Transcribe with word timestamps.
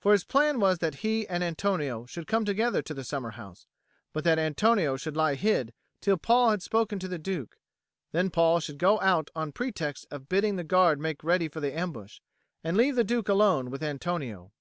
For 0.00 0.12
his 0.12 0.24
plan 0.24 0.60
was 0.60 0.80
that 0.80 0.96
he 0.96 1.26
and 1.28 1.42
Antonio 1.42 2.04
should 2.04 2.26
come 2.26 2.44
together 2.44 2.82
to 2.82 2.92
the 2.92 3.02
summer 3.04 3.30
house, 3.30 3.66
but 4.12 4.22
that 4.22 4.38
Antonio 4.38 4.98
should 4.98 5.16
lie 5.16 5.34
hid 5.34 5.72
till 6.02 6.18
Paul 6.18 6.50
had 6.50 6.60
spoken 6.62 6.98
to 6.98 7.08
the 7.08 7.18
Duke; 7.18 7.56
then 8.10 8.28
Paul 8.28 8.60
should 8.60 8.76
go 8.76 9.00
out 9.00 9.30
on 9.34 9.50
pretext 9.50 10.06
of 10.10 10.28
bidding 10.28 10.56
the 10.56 10.62
guard 10.64 11.00
make 11.00 11.24
ready 11.24 11.48
the 11.48 11.72
ambush, 11.74 12.20
and 12.62 12.76
leave 12.76 12.96
the 12.96 13.02
Duke 13.02 13.30
alone 13.30 13.70
with 13.70 13.82
Antonio. 13.82 14.52